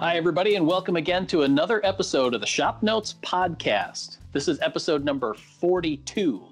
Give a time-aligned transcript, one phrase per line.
[0.00, 4.18] Hi, everybody, and welcome again to another episode of the Shop Notes Podcast.
[4.32, 6.42] This is episode number 42.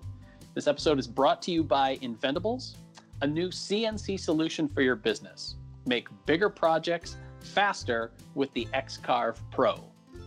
[0.54, 2.76] This episode is brought to you by Inventables,
[3.20, 5.56] a new CNC solution for your business.
[5.86, 9.74] Make bigger projects faster with the XCarve Pro.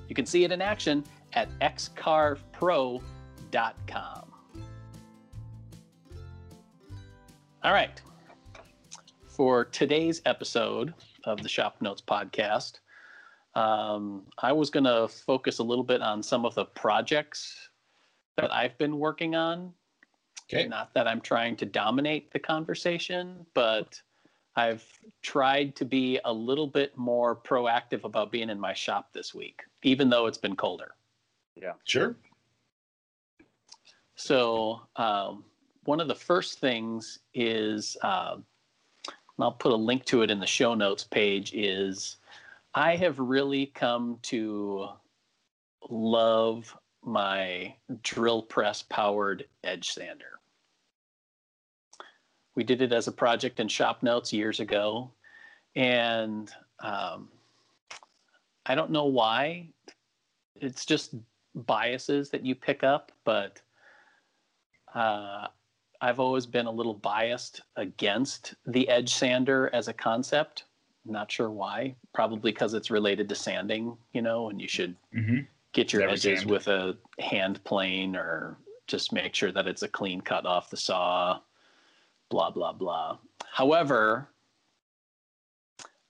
[0.10, 1.02] You can see it in action
[1.32, 3.02] at xcarvepro.com.
[7.64, 8.02] All right.
[9.30, 10.94] For today's episode
[11.24, 12.80] of the Shop Notes Podcast,
[13.56, 17.70] um, I was going to focus a little bit on some of the projects
[18.38, 19.74] that I've been working on.
[20.54, 20.68] Okay.
[20.68, 24.00] Not that I'm trying to dominate the conversation, but
[24.56, 24.86] I've
[25.22, 29.64] tried to be a little bit more proactive about being in my shop this week,
[29.84, 30.92] even though it's been colder.
[31.56, 31.74] Yeah.
[31.86, 32.16] Sure.
[34.16, 35.44] So, um,
[35.86, 38.36] one of the first things is, uh,
[39.08, 42.18] and I'll put a link to it in the show notes page, is
[42.78, 44.90] I have really come to
[45.90, 47.74] love my
[48.04, 50.40] drill press powered edge sander.
[52.54, 55.12] We did it as a project in Shop Notes years ago,
[55.78, 57.30] and um,
[58.66, 59.70] I don't know why.
[60.58, 61.16] It's just
[61.54, 63.62] biases that you pick up, but
[64.94, 65.48] uh,
[66.02, 70.66] I've always been a little biased against the edge sander as a concept
[71.06, 71.96] not sure why.
[72.14, 75.40] Probably because it's related to sanding, you know, and you should Mm-hmm.
[75.74, 76.52] get your Never edges sand.
[76.52, 80.78] with a hand plane or just make sure that it's a clean cut off the
[80.78, 81.40] saw,
[82.30, 83.18] blah, blah, blah.
[83.52, 84.30] However,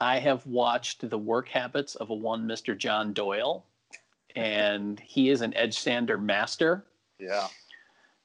[0.02, 2.78] I have watched the work habits of a one Mr.
[2.78, 3.66] John Doyle,
[4.36, 6.86] and he is an edge sander master
[7.20, 7.48] Yeah.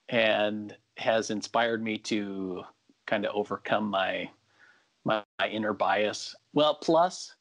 [0.08, 2.64] and has inspired me to
[3.06, 4.28] kind of overcome my,
[5.04, 6.34] my my inner bias.
[6.52, 7.34] Well, plus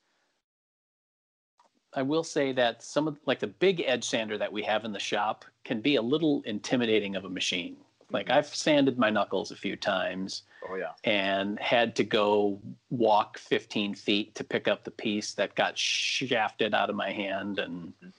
[1.94, 4.92] I will say that some of like the big edge sander that we have in
[4.92, 7.78] the shop can be a little intimidating of a machine.
[8.12, 8.38] Like mm-hmm.
[8.38, 10.92] I've sanded my knuckles a few times Oh yeah.
[11.04, 12.60] and had to go
[12.90, 17.60] walk 15 feet to pick up the piece that got shafted out of my hand
[17.60, 18.10] and mm-hmm.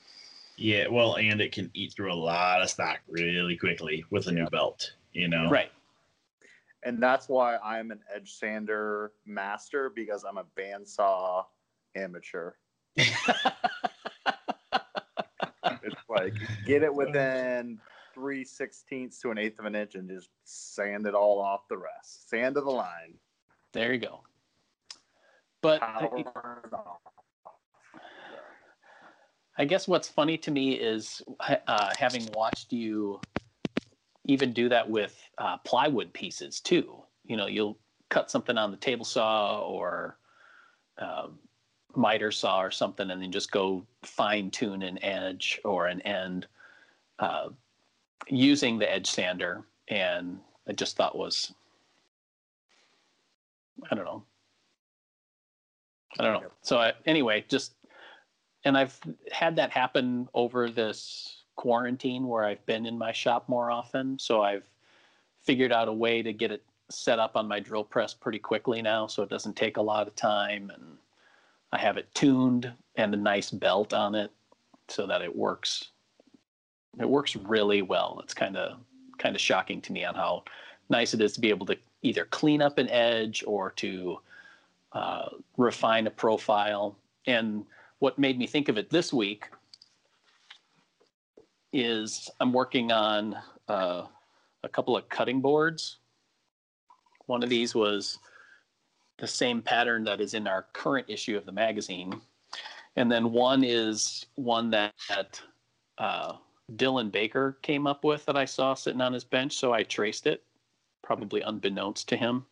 [0.56, 4.32] Yeah, well, and it can eat through a lot of stock really quickly with a
[4.32, 4.92] new belt.
[5.14, 5.72] You know, right
[6.82, 11.44] And that's why I'm an edge sander master because I'm a bandsaw
[11.94, 12.52] amateur.
[15.82, 16.34] It's like
[16.66, 17.78] get it within
[18.14, 21.76] three sixteenths to an eighth of an inch and just sand it all off the
[21.76, 22.28] rest.
[22.28, 23.14] Sand to the line.
[23.72, 24.20] there you go
[25.62, 26.24] but Power.
[29.58, 31.20] I guess what's funny to me is
[31.66, 33.20] uh, having watched you
[34.30, 37.02] even do that with uh, plywood pieces too.
[37.26, 37.76] You know, you'll
[38.10, 40.18] cut something on the table saw or
[40.98, 41.38] um,
[41.96, 46.46] miter saw or something, and then just go fine tune an edge or an end
[47.18, 47.48] uh,
[48.28, 49.64] using the edge sander.
[49.88, 50.38] And
[50.68, 51.52] I just thought was,
[53.90, 54.22] I don't know.
[56.20, 56.50] I don't know.
[56.62, 57.74] So I, anyway, just
[58.64, 58.98] and I've
[59.32, 64.18] had that happen over this quarantine where I've been in my shop more often.
[64.18, 64.66] So I've
[65.42, 68.80] figured out a way to get it set up on my drill press pretty quickly
[68.80, 70.72] now, so it doesn't take a lot of time.
[70.74, 70.96] And
[71.70, 74.30] I have it tuned and a nice belt on it
[74.88, 75.90] so that it works.
[76.98, 78.22] It works really well.
[78.24, 78.78] It's kind of
[79.18, 80.44] kind of shocking to me on how
[80.88, 84.18] nice it is to be able to either clean up an edge or to
[84.94, 85.28] uh,
[85.58, 86.96] refine a profile.
[87.26, 87.66] And
[87.98, 89.50] what made me think of it this week
[91.72, 93.36] is I'm working on
[93.68, 94.06] uh,
[94.62, 95.98] a couple of cutting boards.
[97.26, 98.18] One of these was
[99.18, 102.20] the same pattern that is in our current issue of the magazine.
[102.96, 105.40] And then one is one that, that
[105.98, 106.34] uh,
[106.76, 109.56] Dylan Baker came up with that I saw sitting on his bench.
[109.56, 110.42] So I traced it,
[111.02, 112.44] probably unbeknownst to him.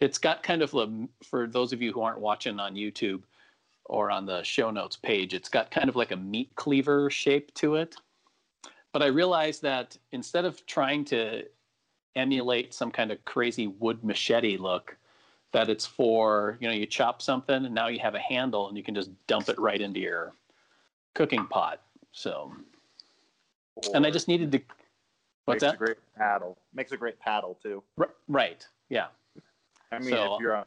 [0.00, 3.22] It's got kind of a, for those of you who aren't watching on YouTube
[3.86, 7.52] or on the show notes page, it's got kind of like a meat cleaver shape
[7.54, 7.96] to it.
[8.94, 11.42] But I realized that instead of trying to
[12.14, 14.96] emulate some kind of crazy wood machete look,
[15.50, 18.76] that it's for, you know, you chop something and now you have a handle and
[18.76, 20.32] you can just dump it right into your
[21.14, 21.82] cooking pot.
[22.12, 22.54] So,
[23.94, 24.60] and I just needed to,
[25.46, 25.74] what's makes that?
[25.74, 26.56] a great paddle.
[26.72, 27.82] Makes a great paddle too.
[27.98, 28.64] R- right.
[28.90, 29.06] Yeah.
[29.90, 30.64] I mean, So- if you're on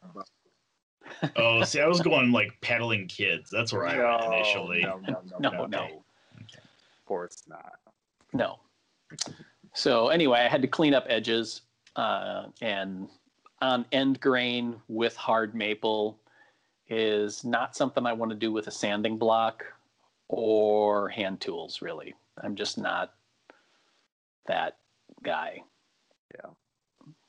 [1.36, 3.48] Oh, see, I was going like peddling kids.
[3.48, 4.82] That's where I went initially.
[4.82, 5.50] No, no, No, no, no.
[5.50, 5.84] no, no.
[6.36, 7.72] Of course not.
[8.32, 8.58] No.
[9.74, 11.62] So anyway, I had to clean up edges
[11.96, 13.08] uh, and
[13.60, 16.18] on end grain with hard maple
[16.88, 19.64] is not something I want to do with a sanding block
[20.28, 22.14] or hand tools, really.
[22.42, 23.14] I'm just not
[24.46, 24.76] that
[25.22, 25.62] guy.
[26.34, 26.50] Yeah.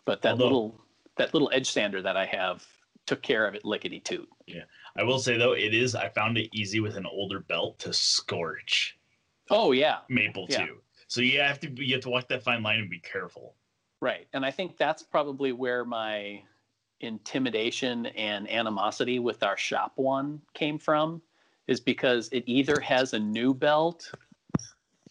[0.06, 0.82] But that Although- little
[1.18, 2.66] that little edge sander that I have
[3.06, 4.30] took care of it lickety toot.
[4.48, 4.64] Yeah.
[4.96, 5.94] I will say though, it is.
[5.96, 8.98] I found it easy with an older belt to scorch
[9.50, 10.66] Oh yeah, maple Yeah.
[10.68, 10.78] too.
[11.10, 13.58] So you have to you have to walk that fine line and be careful.
[14.02, 14.28] right.
[14.34, 16.44] And I think that's probably where my
[17.02, 21.22] intimidation and animosity with our shop one came from
[21.68, 24.16] is because it either has a new belt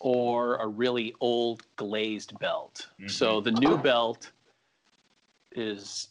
[0.00, 2.88] or a really old glazed belt.
[3.06, 4.32] So the new belt
[5.52, 6.08] is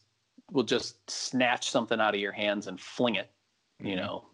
[0.52, 3.30] will just snatch something out of your hands and fling it,
[3.84, 3.98] you Mhm.
[3.98, 4.30] know.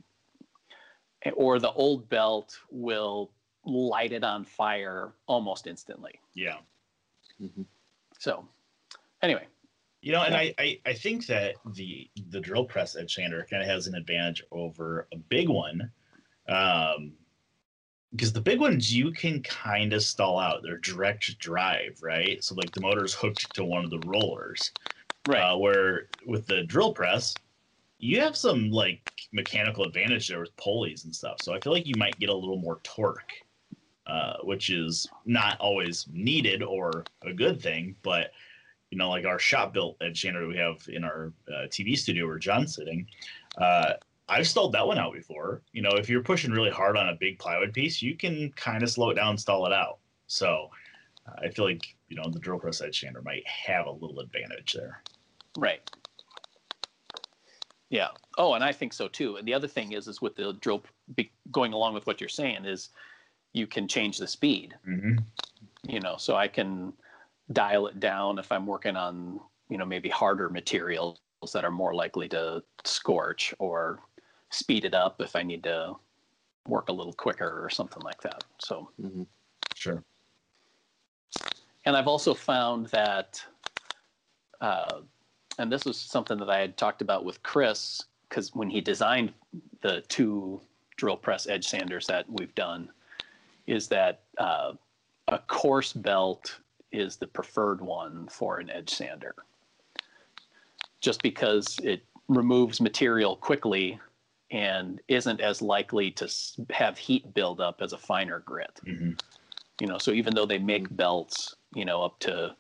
[1.36, 3.34] Or the old belt will
[3.66, 6.20] light it on fire almost instantly.
[6.34, 6.58] Yeah.
[8.20, 8.48] So
[9.22, 9.48] anyway,
[10.02, 13.62] You know, and I, I, I think that the the drill press edge sander kind
[13.64, 15.92] of has an advantage over a big one.
[16.48, 17.18] Um
[18.12, 20.62] because the big ones you can kind of stall out.
[20.64, 22.44] They're direct drive, right?
[22.44, 24.72] So like the motor's hooked to one of the rollers.
[25.26, 25.52] right.
[25.54, 27.40] Uh, where with the drill press,
[28.00, 31.40] you have some like mechanical advantage there with pulleys and stuff.
[31.40, 33.34] So I feel like you might get a little more torque,
[34.08, 37.96] uh, which is not always needed or a good thing.
[38.02, 38.32] But
[38.92, 42.28] you know, like our shop built sander that we have in our uh, TV studio
[42.28, 43.08] where John's sitting,
[43.58, 43.94] uh,
[44.30, 45.62] I've stalled that one out before.
[45.72, 48.84] You know, if you're pushing really hard on a big plywood piece, you can kind
[48.84, 49.98] of slow it down, stall it out.
[50.28, 50.70] So
[51.42, 54.74] I feel like you know the drill press edge sander might have a little advantage
[54.74, 55.02] there.
[55.58, 55.90] Right.
[57.90, 58.10] Yeah.
[58.38, 59.36] Oh, and I think so too.
[59.36, 60.84] And the other thing is, is with the drill,
[61.52, 62.90] going along with what you're saying, is
[63.54, 64.76] you can change the speed.
[64.88, 65.18] Mm-hmm.
[65.88, 66.94] You know, so I can
[67.52, 69.40] dial it down if I'm working on,
[69.70, 71.20] you know, maybe harder materials
[71.54, 74.00] that are more likely to scorch, or
[74.50, 75.96] speed it up if I need to
[76.68, 78.44] work a little quicker or something like that.
[78.60, 79.28] So Mhm.
[79.76, 80.04] Sure.
[81.86, 83.44] and I've also found that,
[84.62, 85.02] uh,
[85.58, 89.34] and this was something that I had talked about with Chris, because when he designed
[89.82, 90.62] the two
[90.96, 92.90] drill press edge sanders that we've done,
[93.68, 94.74] is that uh,
[95.28, 96.60] a coarse belt
[96.92, 99.36] is the preferred one for an edge sander.
[101.02, 104.00] Just because it removes material quickly
[104.52, 106.32] and isn't as likely to
[106.70, 108.80] have heat build up as a finer grit.
[108.86, 109.12] Hmm
[109.82, 112.56] you know so even though they make belts you know up to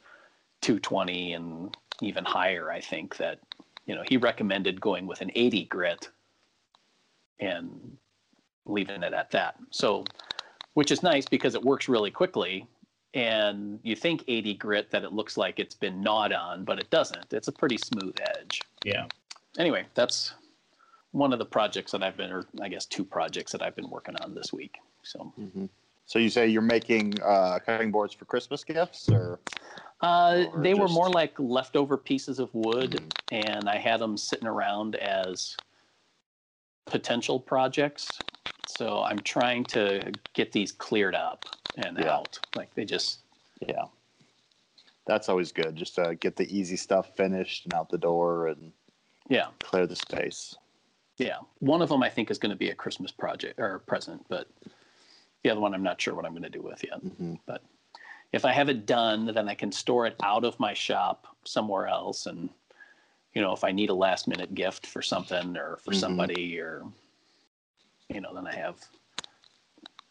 [0.61, 3.39] 220 and even higher i think that
[3.85, 6.09] you know he recommended going with an 80 grit
[7.39, 7.97] and
[8.65, 9.55] leaving it at that.
[9.71, 10.05] So
[10.73, 12.67] which is nice because it works really quickly
[13.13, 16.89] and you think 80 grit that it looks like it's been gnawed on but it
[16.89, 19.05] doesn't it's a pretty smooth edge Yeah.
[19.59, 20.33] anyway that's
[21.11, 23.89] one of the projects that i've been or i guess two projects that i've been
[23.89, 25.69] working on this week so Mhm.
[26.05, 29.39] So you say you're making uh, cutting boards for Christmas gifts, or
[30.01, 32.91] Uh, Or they were more like leftover pieces of wood,
[33.31, 33.45] Mhm.
[33.45, 35.55] and I had them sitting around as
[36.85, 38.19] potential projects.
[38.75, 41.45] So I'm trying to get these cleared up
[41.77, 42.15] and Yeah.
[42.15, 42.39] out.
[42.55, 43.19] Like they just,
[43.67, 43.85] yeah,
[45.05, 45.75] that's always good.
[45.75, 48.73] Just to get the easy stuff finished and out the door and
[49.29, 50.55] yeah, clear the space.
[51.17, 51.37] yeah.
[51.59, 54.25] One of them I think is going to be a Christmas project or a present,
[54.27, 54.47] but
[55.43, 56.99] the other one I'm not sure what I'm going to do with yet.
[56.99, 57.63] hmm But
[58.31, 61.85] if I have it done, then I can store it out of my shop somewhere
[61.87, 62.25] else.
[62.25, 62.49] And,
[63.33, 65.95] you know, if I need a last minute gift for something or for Mhm.
[65.99, 66.83] somebody or,
[68.09, 68.77] you know, then I have,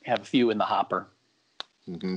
[0.04, 1.08] have a few in the hopper.
[1.87, 2.16] hmm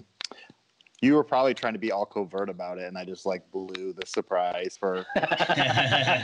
[1.02, 3.94] You were probably trying to be all covert about it, and I just like blew
[3.94, 5.06] the surprise for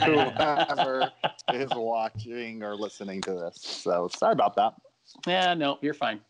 [0.04, 1.12] whoever
[1.52, 3.60] is watching or listening to this.
[3.62, 4.74] So sorry about that.
[5.26, 6.20] yeah, no, you're fine.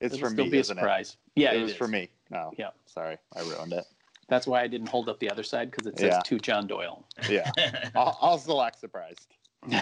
[0.00, 0.80] It's It'll for still me, be a isn't it?
[0.80, 1.16] surprise.
[1.36, 1.76] Yeah, it was is.
[1.76, 2.08] for me.
[2.30, 2.52] No.
[2.56, 2.70] Yeah.
[2.86, 3.84] Sorry, I ruined it.
[4.28, 6.20] That's why I didn't hold up the other side because it says Yeah.
[6.24, 7.04] to John Doyle.
[7.28, 7.50] Yeah,
[7.96, 9.26] I'll, I'll still act surprised.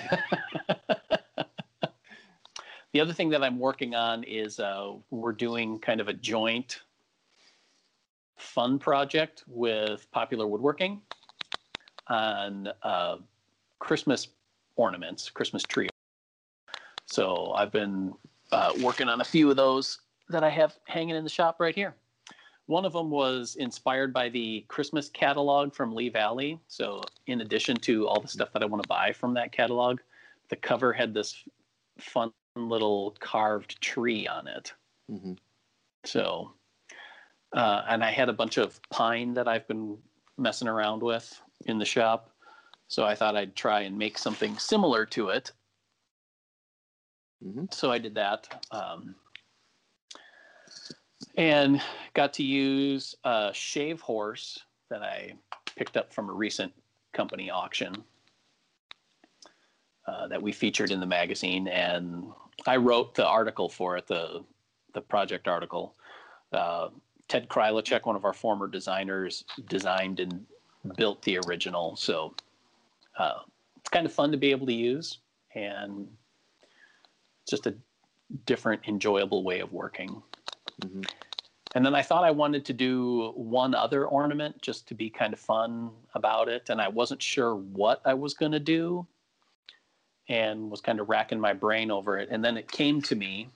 [2.98, 6.80] The other thing that I'm working on is uh, we're doing kind of a joint
[8.36, 11.00] fun project with Popular Woodworking
[12.08, 13.18] on uh,
[13.78, 14.26] Christmas
[14.74, 15.88] ornaments, Christmas tree.
[17.06, 18.14] So I've been
[18.50, 21.76] uh, working on a few of those that I have hanging in the shop right
[21.76, 21.94] here.
[22.66, 26.58] One of them was inspired by the Christmas catalog from Lee Valley.
[26.66, 30.00] So, in addition to all the stuff that I want to buy from that catalog,
[30.48, 31.44] the cover had this
[32.00, 34.72] fun little carved tree on it.
[35.08, 35.34] hmm
[36.04, 36.52] So,
[37.54, 39.98] uh, and I had a bunch of pine that I've been
[40.36, 42.30] messing around with in the shop.
[42.88, 45.52] So I thought I'd try and make something similar to it.
[47.44, 47.72] Mhm.
[47.72, 48.66] So I did that.
[48.70, 49.14] Um,
[51.36, 51.82] and
[52.14, 54.58] got to use a shave horse
[54.90, 55.34] that I
[55.76, 56.72] picked up from a recent
[57.12, 58.04] company auction
[60.08, 61.68] uh, that we featured in the magazine.
[61.68, 62.24] And
[62.66, 64.42] I wrote the article for it, the,
[64.94, 65.94] the project article.
[66.50, 66.88] Uh,
[67.28, 70.46] Ted Kralicek, one of our former designers, designed and
[70.96, 71.94] built the original.
[71.96, 72.34] So
[73.18, 73.40] uh,
[73.76, 75.18] it's kind of fun to be able to use,
[75.54, 76.08] and
[77.42, 77.74] it's just a
[78.46, 80.22] different, enjoyable way of working.
[80.80, 81.06] Mhm.
[81.74, 85.34] And then I thought I wanted to do one other ornament just to be kind
[85.34, 89.06] of fun about it, and I wasn't sure what I was going to do,
[90.28, 92.28] and was kind of racking my brain over it.
[92.30, 93.48] And then it came to me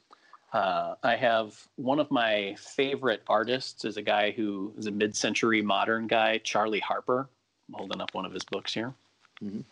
[0.53, 5.63] uh, I have one of my favorite artists is a guy who is a mid-century
[5.63, 7.31] modern guy, Charlie Harper.
[7.69, 8.95] I'm holding up one of his books here,
[9.43, 9.65] Mhm.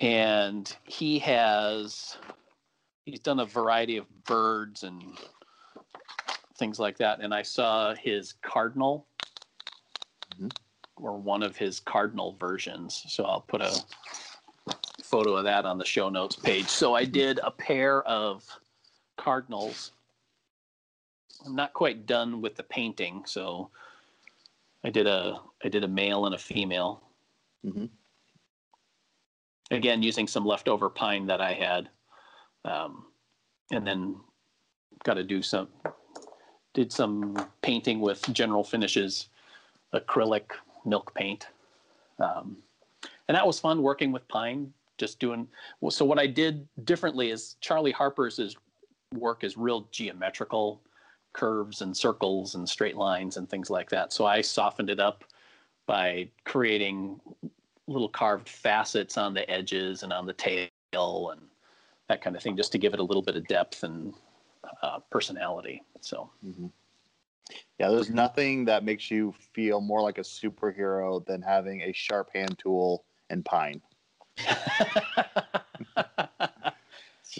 [0.00, 2.18] and he has
[3.04, 5.16] he's done a variety of birds and
[6.58, 7.20] things like that.
[7.20, 9.06] And I saw his cardinal
[10.36, 10.50] Mhm.
[10.96, 13.04] or one of his cardinal versions.
[13.06, 13.70] So I'll put a
[15.06, 16.66] photo of that on the show notes page.
[16.66, 18.44] So I did a pair of
[19.16, 19.92] cardinals.
[21.44, 23.70] I'm not quite done with the painting, so
[24.84, 27.02] I did a I did a male and a female.
[27.64, 27.88] Mhm.
[29.70, 31.88] Again, using some leftover pine that I had,
[32.64, 33.06] um,
[33.70, 34.20] and then
[35.04, 35.68] got to do some
[36.74, 39.28] did some painting with General Finishes
[39.94, 40.52] acrylic
[40.84, 41.48] milk paint,
[42.18, 42.62] um,
[43.28, 44.72] and that was fun working with pine.
[44.98, 45.48] Just doing
[45.90, 46.04] so.
[46.04, 48.56] What I did differently is Charlie Harper's is
[49.14, 50.82] work is real geometrical
[51.32, 54.12] curves and circles and straight lines and things like that.
[54.12, 55.24] So I softened it up
[55.86, 57.20] by creating
[57.86, 61.40] little carved facets on the edges and on the tail and
[62.08, 64.14] that kind of thing, just to give it a little bit of depth and
[64.82, 65.82] uh, personality.
[66.00, 66.70] So Mhm.
[67.78, 72.30] Yeah, there's nothing that makes you feel more like a superhero than having a sharp
[72.32, 73.80] hand tool and pine.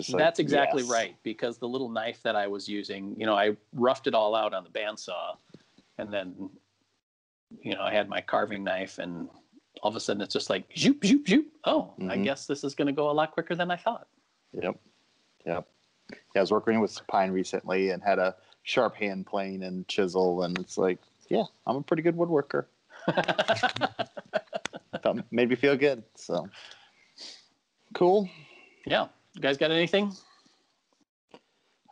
[0.09, 0.91] Like, That's exactly yes.
[0.91, 4.35] right because the little knife that I was using, you know, I roughed it all
[4.35, 5.37] out on the bandsaw
[5.97, 6.51] and then,
[7.63, 9.29] you know, I had my carving knife and
[9.83, 11.47] all of a sudden it's just like, zoop, zoop, zoop.
[11.65, 12.25] Oh, I Mhm.
[12.25, 14.07] guess this is going to go a lot quicker than I thought.
[14.53, 14.79] Yep.
[15.47, 15.67] Yep.
[16.11, 20.43] Yeah, I was working with pine recently and had a sharp hand plane and chisel,
[20.43, 20.99] and it's like,
[21.29, 22.67] yeah, I'm a pretty good woodworker.
[25.31, 26.03] Made me feel good.
[26.17, 26.49] So
[27.95, 28.29] cool.
[28.87, 29.09] yeah.
[29.35, 30.13] You guys got anything?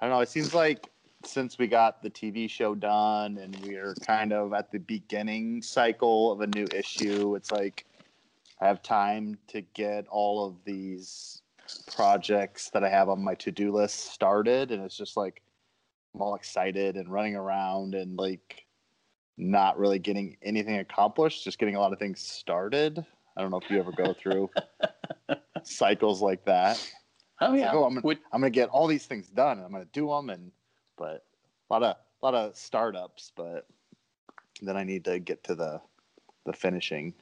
[0.01, 0.21] I don't know.
[0.21, 0.89] It seems like
[1.27, 6.33] since we got the TV show done and we're kind of at the beginning cycle
[6.33, 7.87] of a new issue, it's like
[8.61, 11.43] I have time to get all of these
[11.95, 14.71] projects that I have on my to do list started.
[14.71, 15.43] And it's just like
[16.15, 18.65] I'm all excited and running around and like
[19.37, 23.05] not really getting anything accomplished, just getting a lot of things started.
[23.37, 24.49] I don't know if you ever go through
[25.67, 26.79] cycles like that.
[27.41, 27.67] Oh, yeah.
[27.67, 29.59] like, oh, I'm gonna, Would- I'm gonna get all these things done.
[29.59, 30.53] And I'm gonna do them, and
[30.97, 31.25] but
[31.69, 33.33] a lot of a lot of startups.
[33.37, 33.67] But
[34.63, 35.81] then I need to get to the
[36.47, 37.13] the finishing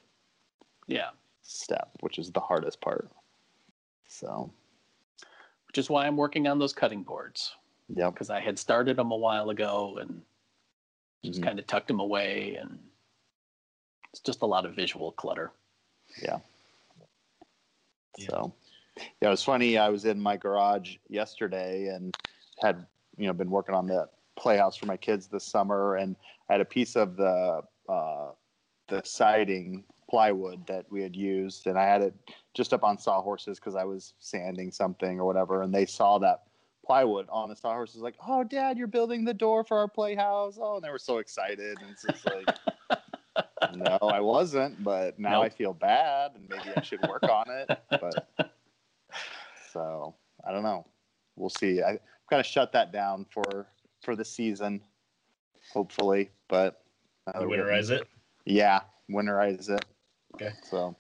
[0.87, 1.11] yeah.
[1.43, 3.09] step, which is the hardest part.
[4.09, 4.53] So,
[5.69, 7.55] Which is why I'm working on those cutting boards
[7.89, 8.13] yep.
[8.13, 10.21] because I had started them a while ago and
[11.25, 11.45] just Mhm.
[11.45, 12.57] kind of tucked them away.
[12.57, 12.79] And
[14.11, 15.53] it's just a lot of visual clutter.
[16.23, 16.41] Yeah.
[18.19, 18.53] So,
[18.97, 19.79] yeah, it was funny.
[19.79, 22.15] I was in my garage yesterday and
[22.61, 26.17] had you know been working on the playhouse for my kids this summer, and
[26.49, 28.31] I had a piece of the uh,
[28.89, 32.15] the siding plywood that we had used, and I had it
[32.55, 36.43] just up on sawhorses because I was sanding something or whatever, and they saw that
[36.85, 40.77] plywood on the sawhorses, like, "Oh, Dad, you're building the door for our playhouse!" Oh,
[40.77, 42.47] and they were so excited, and it's just like.
[43.75, 47.79] No, I wasn't, but now I feel bad and maybe I should work on it.
[47.91, 48.29] But
[49.73, 50.15] so
[50.47, 50.87] I don't know.
[51.37, 51.83] We'll see.
[51.83, 51.99] I've
[52.31, 53.67] got to shut that down for
[54.03, 54.81] for the season,
[55.73, 56.31] hopefully.
[56.49, 56.83] But
[57.27, 58.09] now that we're getting- Winterize it.
[58.45, 59.85] Yeah, winterize it.
[60.35, 60.51] Okay.
[60.69, 60.97] So,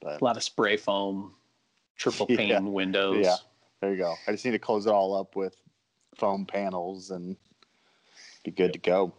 [0.00, 1.34] but A lot of spray foam,
[1.96, 2.60] triple pane Yeah.
[2.60, 3.24] windows.
[3.24, 3.36] Yeah.
[3.80, 4.14] there you go.
[4.26, 5.54] I just need to close it all up with
[6.16, 7.36] foam panels and
[8.44, 9.12] be good to go.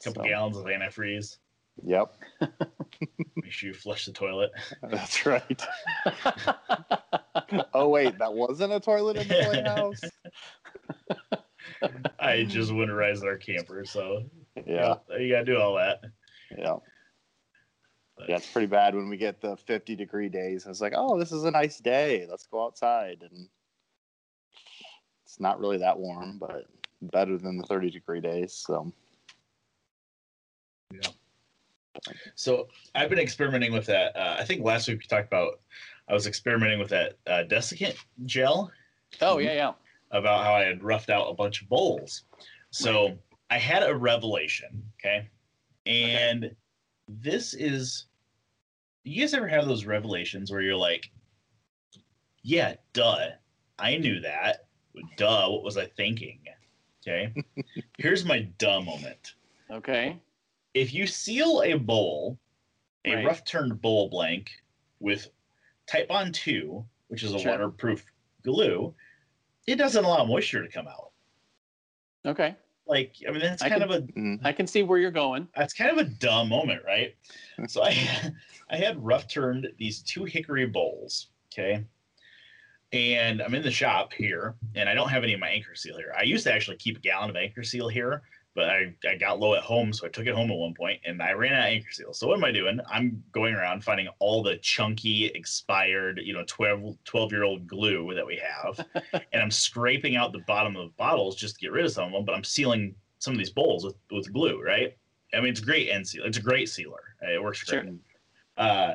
[0.00, 1.38] A couple So, gallons of antifreeze.
[1.84, 2.14] Yep,
[3.36, 4.50] Make sure you flush the toilet.
[4.90, 5.62] that's right.
[7.74, 10.00] oh wait, that wasn't a toilet in the playhouse.
[12.20, 14.24] I just winterized our camper, so
[14.66, 16.00] Yeah, you gotta do all that.
[16.56, 16.76] yeah.
[18.16, 20.64] But, Yeah, it's pretty bad when we get the 50 degree days.
[20.64, 22.26] And it's like, oh, this is a nice day.
[22.28, 23.18] Let's go outside.
[23.30, 23.48] And
[25.24, 26.66] it's not really that warm, but
[27.02, 28.54] better than the 30 degree days.
[28.54, 28.90] So,
[32.34, 34.16] So I've been experimenting with that.
[34.16, 35.60] Uh, I think last week we talked about
[36.08, 38.70] I was experimenting with that uh, desiccant gel
[39.20, 39.72] Oh yeah, yeah.
[40.10, 42.24] about how I had roughed out a bunch of bowls.
[42.70, 43.16] So
[43.50, 45.28] I had a revelation, okay?
[45.86, 46.54] And
[47.08, 48.06] this is
[49.04, 51.10] you guys ever have those revelations where you're like,
[52.42, 53.28] yeah, duh,
[53.78, 54.66] I knew that.
[55.16, 56.40] Duh, what was I thinking?
[57.06, 57.32] Okay.
[57.98, 59.34] Here's my duh moment.
[59.70, 60.20] Okay.
[60.76, 62.38] If you seal a bowl,
[63.06, 63.24] a Right.
[63.24, 64.50] rough turned bowl blank
[65.00, 65.30] with
[65.86, 67.52] Titebond 2, which is a Sure.
[67.52, 68.04] waterproof
[68.42, 68.94] glue,
[69.66, 71.12] it doesn't allow moisture to come out.
[72.26, 72.54] Okay.
[72.86, 75.48] Like, I mean, that's I kind can- of a mm, can see where you're going.
[75.56, 77.16] that's kind of a dumb moment, right?
[77.68, 77.90] so I
[78.68, 81.86] I had rough turned these two hickory bowls, okay?
[82.92, 86.14] And I'm in the shop here, and I don't have any of my Anchorseal here.
[86.16, 88.22] I used to actually keep a gallon of Anchorseal here,
[88.56, 91.00] but I, I got low at home, so I took it home at one point
[91.04, 92.14] and I ran out of Anchorseal.
[92.16, 92.80] So what am I doing?
[92.90, 98.14] I'm going around finding all the chunky, expired, you know, 12, 12 year old glue
[98.14, 98.84] that we have.
[99.12, 102.12] and I'm scraping out the bottom of bottles just to get rid of some of
[102.12, 104.96] them, but I'm sealing some of these bowls with, with glue, right?
[105.34, 106.24] I mean, it's a great end seal.
[106.24, 107.14] It's a great sealer.
[107.20, 107.84] It works great.
[107.84, 107.94] Sure.
[108.56, 108.94] Uh,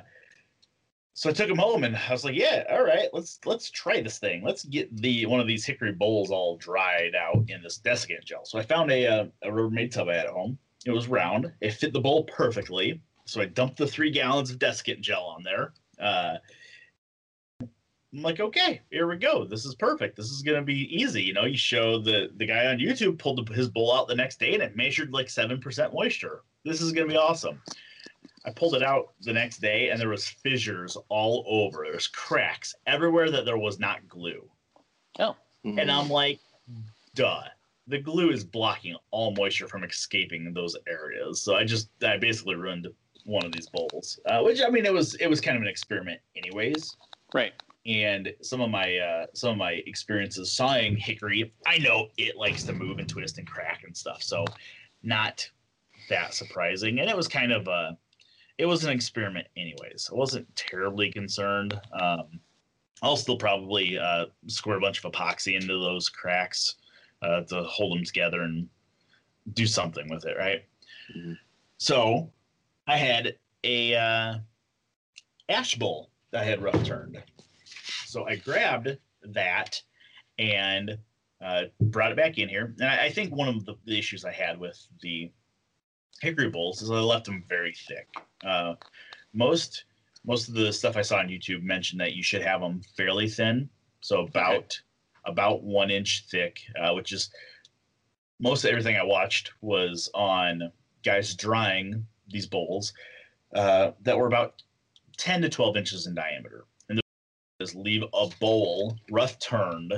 [1.14, 4.02] so I took them home and I was like, yeah, all right, let's let's try
[4.02, 4.44] this thing.
[4.44, 8.46] Let's get the one of these hickory bowls all dried out in this desiccant gel.
[8.46, 10.58] So I found a uh, a Rubbermaid tub I had at home.
[10.86, 11.52] It was round.
[11.62, 13.02] It fit the bowl perfectly.
[13.26, 15.74] So I dumped the three gallons of desiccant gel on there.
[16.00, 16.38] Uh,
[17.62, 19.46] I'm like, okay, here we go.
[19.46, 20.18] This is perfect.
[20.18, 21.22] This is gonna be easy.
[21.22, 24.40] You know, you show the the guy on YouTube pulled his bowl out the next
[24.40, 26.44] day and it measured like seven percent moisture.
[26.64, 27.62] This is gonna be awesome.
[28.46, 31.86] I pulled it out the next day and there was fissures all over.
[31.90, 34.50] There's cracks everywhere that there was not glue.
[35.20, 35.36] Oh.
[35.66, 35.80] mm.
[35.80, 36.40] And I'm like,
[37.16, 37.44] duh.
[37.88, 41.42] The glue is blocking all moisture from escaping those areas.
[41.42, 42.88] So I just I basically ruined
[43.26, 44.20] one of these bowls.
[44.26, 46.96] Uh, which I mean it was it was kind of an experiment anyways.
[47.34, 47.54] Right.
[47.86, 52.64] And some of my uh, some of my experiences sawing hickory, I know it likes
[52.64, 54.22] to move and twist and crack and stuff.
[54.22, 54.46] So
[55.04, 55.50] not
[56.10, 57.00] that surprising.
[57.00, 57.98] And it was kind of a
[58.58, 60.10] it was an experiment anyways.
[60.12, 61.80] I wasn't terribly concerned.
[62.00, 62.40] Um,
[63.02, 66.76] I'll still probably uh, squirt a bunch of epoxy into those cracks
[67.22, 68.68] uh, to hold them together and
[69.54, 70.64] do something with it, right?
[71.16, 71.38] Mhm.
[71.78, 72.32] So
[72.88, 74.36] I had a uh,
[75.50, 77.22] ash bowl that I had rough turned.
[78.06, 79.82] So I grabbed that
[80.38, 80.98] and
[81.44, 82.76] uh, brought it back in here.
[82.80, 85.32] And I, I think one of the, the issues I had with the
[86.22, 88.08] hickory bowls is I left them very thick.
[88.46, 88.76] Uh,
[89.34, 89.86] most
[90.24, 93.28] most of the stuff I saw on YouTube mentioned that you should have them fairly
[93.28, 93.70] thin,
[94.02, 94.80] so about
[95.26, 97.30] about one inch thick, uh, which is
[98.40, 100.72] most of everything I watched was on
[101.04, 102.94] guys drying these bowls
[103.56, 104.62] uh, that were about
[105.18, 106.66] 10 to 12 inches in diameter.
[106.90, 107.04] And the
[107.64, 109.94] is leave a bowl rough turned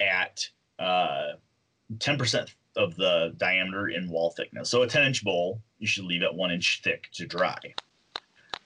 [0.00, 0.46] at
[0.78, 1.32] uh,
[1.98, 4.70] 10% of the diameter in wall thickness.
[4.70, 7.58] So a 10 inch bowl, you should leave it one inch thick to dry.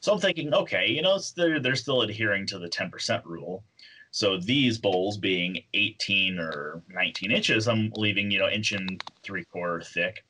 [0.01, 3.65] So I'm thinking, okay, you know, they're, they're still adhering to the 10% rule.
[4.11, 9.45] So these bowls being 18 or 19 inches, I'm leaving, you know, inch and three
[9.45, 10.25] quarter thick.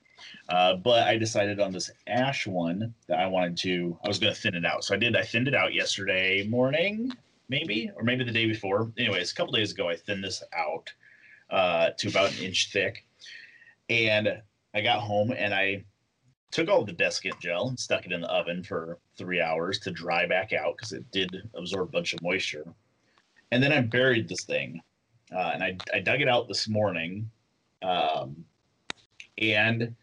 [0.49, 4.33] Uh, but I decided on this ash one that I wanted to, I was going
[4.33, 4.85] to thin it out.
[4.85, 7.13] So I did, I thinned it out yesterday morning,
[7.49, 8.91] maybe, or maybe the day before.
[8.97, 10.91] Anyways, a couple days ago, I thinned this out
[11.51, 13.05] uh, to about an inch thick.
[13.89, 14.43] And
[14.75, 15.85] I got home and I
[16.51, 19.91] took all the desiccant gel and stuck it in the oven for three hours to
[19.91, 22.65] dry back out because it did absorb a bunch of moisture.
[23.51, 24.81] And then I buried this thing
[25.35, 27.31] uh, and I, I dug it out this morning.
[27.83, 28.45] Um,
[29.39, 29.95] and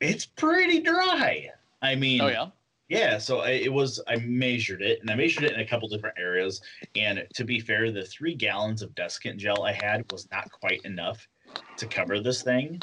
[0.00, 1.50] it's pretty dry.
[1.80, 2.48] I mean, Oh yeah.
[2.92, 4.02] Yeah, so I, it was.
[4.06, 6.60] I measured it, and I measured it in a couple different areas.
[6.94, 10.82] And to be fair, the three gallons of desiccant gel I had was not quite
[10.84, 11.26] enough
[11.78, 12.82] to cover this thing.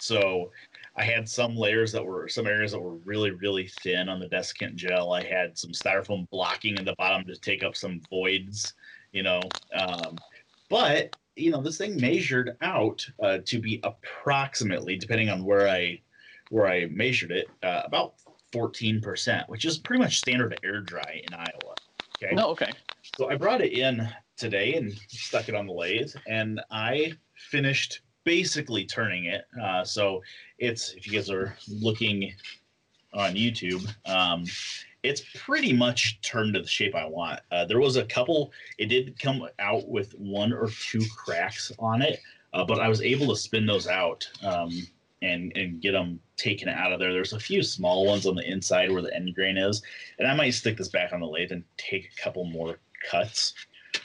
[0.00, 0.52] So
[0.94, 4.28] I had some layers that were some areas that were really, really thin on the
[4.28, 5.12] desiccant gel.
[5.12, 8.74] I had some styrofoam blocking in the bottom to take up some voids,
[9.10, 9.40] you know.
[9.74, 10.16] Um,
[10.68, 16.02] but you know, this thing measured out uh, to be approximately, depending on where I
[16.50, 18.14] where I measured it, uh, about
[18.52, 21.74] 14%, which is pretty much standard air dry in Iowa.
[22.22, 22.34] Okay.
[22.34, 22.48] No.
[22.48, 22.70] Okay.
[23.16, 28.00] So I brought it in today and stuck it on the lathe, and I finished
[28.24, 29.44] basically turning it.
[29.60, 30.22] Uh, so
[30.58, 32.32] it's if you guys are looking
[33.14, 34.44] on YouTube, um,
[35.02, 37.40] it's pretty much turned to the shape I want.
[37.50, 38.52] Uh, there was a couple.
[38.78, 42.20] It did come out with one or two cracks on it,
[42.52, 44.70] uh, but I was able to spin those out um,
[45.22, 47.12] and and get them taken out of there.
[47.12, 49.82] There's a few small ones on the inside where the end grain is,
[50.18, 52.78] and I might stick this back on the lathe and take a couple more
[53.08, 53.54] cuts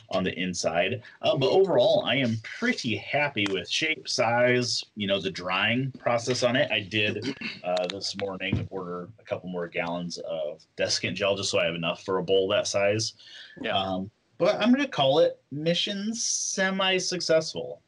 [0.09, 1.01] on the inside.
[1.21, 6.43] Uh, but overall, I am pretty happy with shape, size, you know, the drying process
[6.43, 6.71] on it.
[6.71, 11.59] I did uh, this morning order a couple more gallons of desiccant gel just so
[11.59, 13.13] I have enough for a bowl that size.
[13.61, 13.77] Yeah.
[13.77, 17.81] Um, but I'm going to call it mission semi successful.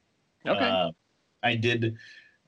[0.46, 0.60] Okay.
[0.60, 0.92] Uh,
[1.44, 1.98] I did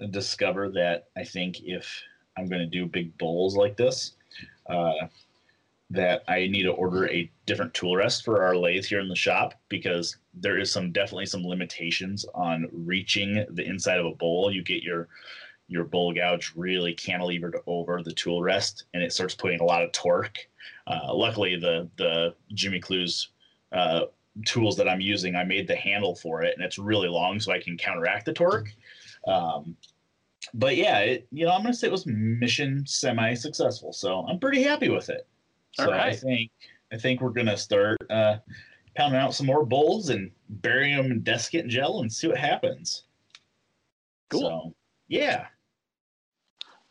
[0.07, 2.01] discover that I think if
[2.37, 4.13] I'm going to do big bowls like this,
[4.69, 5.07] uh,
[5.91, 9.15] that I need to order a different tool rest for our lathe here in the
[9.15, 14.51] shop because there is some definitely some limitations on reaching the inside of a bowl.
[14.51, 15.07] You get your
[15.67, 19.83] your bowl gouge really cantilevered over the tool rest, and it starts putting a lot
[19.83, 20.37] of torque.
[20.87, 23.29] Uh, luckily, the the Jimmy Clewes
[23.71, 24.05] uh,
[24.45, 27.51] tools that I'm using, I made the handle for it, and it's really long, so
[27.51, 28.73] I can counteract the torque.
[29.27, 29.75] Um,
[30.53, 34.39] but yeah, it, you know, I'm gonna say it was mission semi successful, so I'm
[34.39, 35.27] pretty happy with it.
[35.79, 36.51] All So I think
[36.91, 38.37] I think we're gonna start uh,
[38.95, 43.03] pounding out some more bowls and burying them in desiccant gel and see what happens.
[44.29, 44.41] Cool.
[44.41, 44.75] So,
[45.07, 45.47] yeah.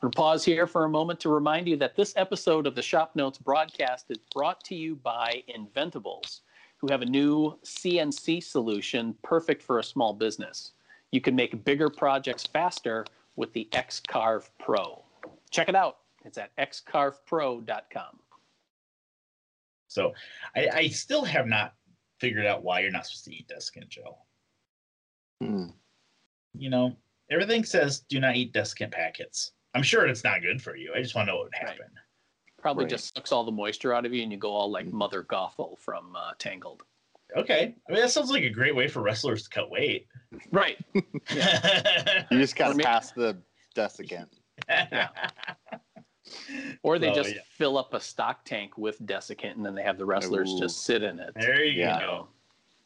[0.02, 3.16] We'll pause here for a moment to remind you that this episode of the Shop
[3.16, 6.42] Notes broadcast is brought to you by Inventables,
[6.76, 10.72] who have a new CNC solution perfect for a small business.
[11.10, 13.04] You can make bigger projects faster
[13.38, 15.02] with the Xcarve Pro.
[15.50, 15.98] Check it out.
[16.24, 18.18] It's at xcarvepro.com.
[19.86, 20.12] So
[20.54, 21.74] I, I still have not
[22.20, 24.26] figured out why you're not supposed to eat desiccant gel.
[25.40, 25.68] Hmm.
[26.52, 26.96] You know,
[27.30, 29.52] everything says do not eat desiccant packets.
[29.74, 30.92] I'm sure it's not good for you.
[30.94, 31.70] I just want to know what would Right.
[31.70, 31.92] happen.
[32.60, 32.90] Probably Right.
[32.90, 35.78] just sucks all the moisture out of you and you go all like Mother Gothel
[35.78, 36.82] from uh, Tangled.
[37.36, 37.74] Okay.
[37.88, 40.06] I mean, that sounds like a great way for wrestlers to cut weight.
[40.52, 40.78] Right.
[42.30, 43.38] You just got Or to may- pass the
[43.74, 44.28] desiccant.
[46.82, 47.40] Or they Oh, just yeah.
[47.50, 50.58] fill up a stock tank with desiccant and then they have the wrestlers Ooh.
[50.58, 51.32] just sit in it.
[51.34, 52.00] there you Yeah.
[52.00, 52.28] go.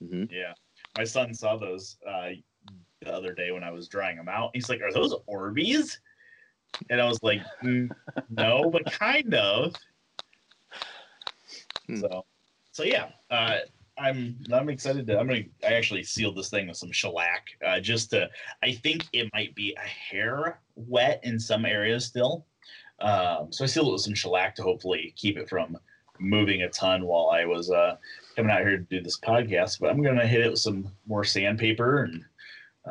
[0.01, 0.55] hmm Yeah.
[0.97, 2.31] My son saw those uh,
[3.01, 4.51] the other day when I was drying them out.
[4.55, 5.99] He's like, Are those Orbeez?
[6.89, 7.91] And I was like, "Mm,
[8.31, 9.75] No, but kind of.
[11.87, 11.97] Hmm.
[11.97, 12.25] So,
[12.71, 13.59] so yeah, uh,
[13.99, 15.19] I'm I'm excited to.
[15.19, 15.43] I'm gonna.
[15.67, 18.29] I actually sealed this thing with some shellac, uh, just to.
[18.63, 22.47] I think it might be a hair wet in some areas still.
[23.01, 25.77] Um, so I sealed it with some shellac to hopefully keep it from
[26.19, 27.97] moving a ton while I was uh,
[28.37, 29.81] coming out here to do this podcast.
[29.81, 32.25] But I'm gonna hit it with some more sandpaper and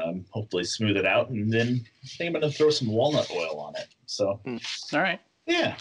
[0.01, 3.59] um, hopefully smooth it out, and then I think I'm gonna throw some walnut oil
[3.59, 3.87] on it.
[4.05, 5.19] So All right.
[5.47, 5.75] yeah,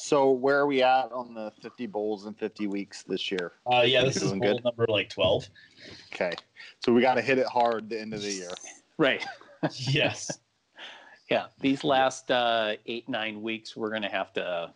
[0.00, 3.54] So where are we at on the 50 bowls in 50 weeks this year?
[3.66, 4.64] uh, yeah, this is Doing bowl good?
[4.64, 5.48] number like twelve.
[6.14, 6.30] Okay.
[6.84, 8.50] So we got to hit it hard the end of the year.
[8.96, 9.24] Right.
[9.72, 10.38] yes.
[11.30, 11.48] Yeah.
[11.60, 14.72] These last uh, eight, nine weeks, we're going to have to,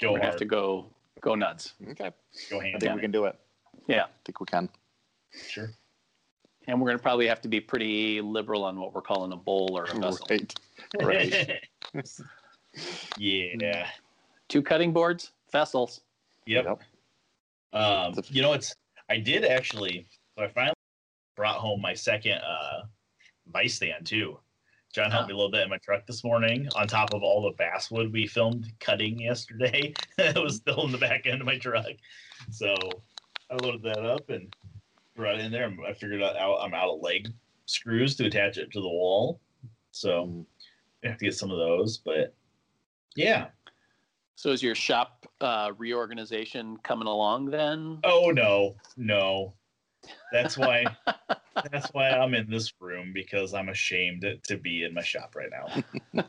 [0.00, 0.86] Go we're gonna have to go,
[1.20, 1.74] go nuts.
[1.90, 2.10] Okay.
[2.48, 2.94] Go I think down.
[2.94, 3.38] we can do it.
[3.86, 4.04] Yeah.
[4.04, 4.70] I think we can.
[5.46, 5.68] Sure.
[6.68, 9.36] And we're going to probably have to be pretty liberal on what we're calling a
[9.36, 10.26] bowl or a vessel.
[11.02, 11.60] Right.
[11.92, 12.08] Right.
[13.18, 13.86] Yeah.
[14.48, 16.02] Two cutting boards, vessels.
[16.46, 16.64] Yep.
[16.64, 16.80] Yep.
[17.80, 18.74] Um, you know, it's
[19.10, 20.06] I did actually.
[20.36, 20.74] So I finally
[21.36, 22.82] brought home my second uh,
[23.52, 24.38] vice stand too.
[24.94, 26.68] John helped me a little bit in my truck this morning.
[26.76, 30.98] On top of all the basswood we filmed cutting yesterday, it was still in the
[30.98, 31.86] back end of my truck.
[32.50, 32.74] So
[33.50, 34.54] I loaded that up and
[35.16, 35.74] brought it in there.
[35.86, 37.28] I figured out I'm out of leg
[37.66, 39.40] screws to attach it to the wall,
[39.90, 40.46] so Mm.
[41.04, 41.98] I have to get some of those.
[41.98, 42.34] But
[43.16, 43.48] yeah,
[44.36, 47.98] So is your shop uh, reorganization coming along then?
[48.04, 49.54] Oh no, no.
[50.32, 50.86] That's why
[51.70, 55.50] that's why I'm in this room because I'm ashamed to be in my shop right
[55.50, 56.24] now.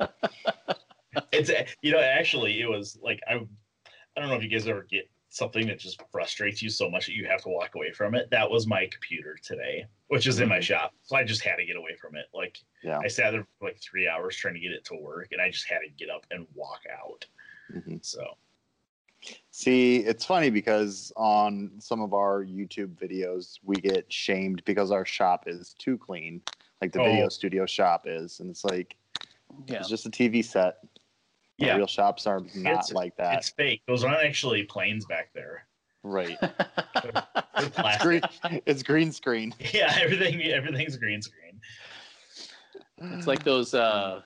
[1.32, 1.50] it's
[1.82, 5.10] you know actually it was like I I don't know if you guys ever get
[5.30, 8.28] something that just frustrates you so much that you have to walk away from it.
[8.30, 10.94] That was my computer today, which is in my shop.
[11.02, 12.26] So I just had to get away from it.
[12.32, 12.98] Like Yeah.
[12.98, 15.50] I sat there for like 3 hours trying to get it to work and I
[15.50, 17.26] just had to get up and walk out.
[17.72, 18.04] Mhm.
[18.04, 18.36] So
[19.50, 25.04] See, it's funny because on some of our YouTube videos, we get shamed because our
[25.04, 26.40] shop is too clean,
[26.80, 27.04] like the Oh.
[27.04, 28.96] video studio shop is, and it's like
[29.66, 29.80] Yeah.
[29.80, 30.78] it's just a TV set.
[31.60, 33.82] Our yeah, real shops are not It's- like that, it's fake.
[33.88, 35.66] Those aren't actually planes back there.
[36.04, 36.38] right?
[36.40, 37.22] They're
[37.56, 38.20] It's green,
[38.66, 39.52] it's green screen.
[39.74, 41.60] Yeah, everything everything's green screen.
[42.98, 44.22] It's like those uh,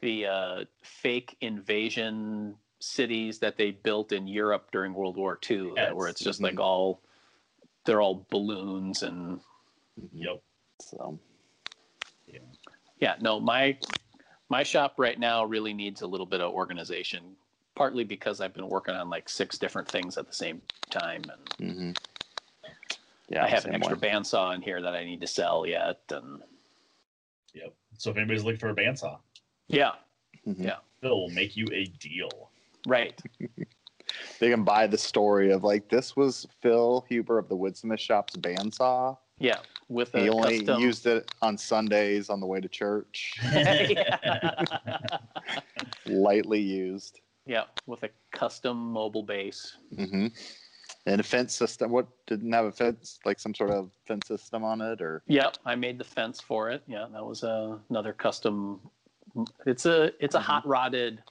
[0.00, 5.94] the uh, fake invasion cities that they built in Europe during World War II, Yes.
[5.94, 6.44] where it's just Mhm.
[6.44, 7.02] like all
[7.84, 9.40] they're all balloons and
[10.12, 10.42] Yep.
[10.80, 11.18] So
[13.00, 13.14] yeah.
[13.20, 13.78] No, my
[14.48, 17.36] my shop right now really needs a little bit of organization.
[17.74, 21.22] Partly because I've been working on like six different things at the same time,
[21.60, 21.98] and mhm.
[23.28, 24.08] yeah, I have an extra way.
[24.10, 26.42] bandsaw in here that I need to sell yet, and
[27.54, 27.72] Yep.
[27.96, 29.18] So if anybody's looking for a bandsaw,
[29.68, 29.92] yeah,
[30.46, 30.64] Mhm.
[30.64, 30.76] yeah.
[31.00, 32.50] Phil will make you a deal.
[32.86, 33.20] right.
[34.40, 38.34] They can buy the story of like this was Phil Huber of the Woodsmith Shop's
[38.36, 39.18] bandsaw.
[39.38, 40.80] Yeah, with a He only custom.
[40.82, 43.38] used it on Sundays on the way to church.
[46.06, 47.20] Lightly used.
[47.46, 49.76] yeah, with a custom mobile base.
[49.94, 50.26] Mm-hmm.
[51.06, 51.90] And a fence system.
[51.90, 55.50] What didn't have a fence, like some sort of fence system on it, or Yeah,
[55.64, 56.82] I made the fence for it.
[56.86, 58.80] Yeah, that was uh, another custom.
[59.64, 60.42] It's a it's a Mhm.
[60.42, 61.22] hot rodded.